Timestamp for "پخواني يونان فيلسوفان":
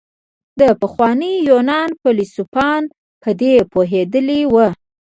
0.81-2.81